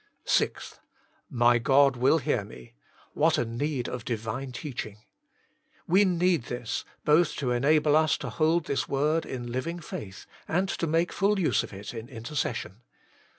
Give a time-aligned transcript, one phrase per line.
[0.25, 0.79] 6."
[1.45, 2.73] My God will hear me"
[3.13, 4.97] What a need of Divine teaching!
[5.87, 10.67] We need this, both to enable us to hold this word in living faith, and
[10.69, 12.81] to make full use of it in intercession.